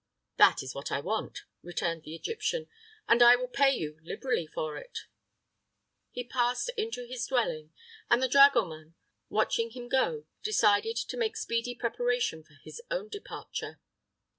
[0.37, 2.67] "That is what I want," returned the Egyptian,
[3.07, 5.05] "and I will pay you liberally for it."
[6.09, 7.71] He passed into his dwelling,
[8.09, 8.95] and the dragoman,
[9.29, 13.79] watching him go, decided to make speedy preparation for his own departure.